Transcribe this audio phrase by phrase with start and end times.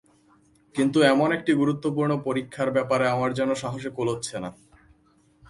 [0.75, 4.49] কিন্তু এমন একটি গুরুত্বপূর্ণ পরীক্ষার ব্যাপারে আমার যেন সাহসে কুলোচ্ছে না।